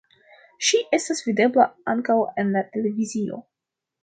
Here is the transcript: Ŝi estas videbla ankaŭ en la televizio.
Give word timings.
Ŝi 0.69 0.79
estas 0.97 1.21
videbla 1.27 1.67
ankaŭ 1.93 2.17
en 2.45 2.51
la 2.57 2.65
televizio. 2.75 3.41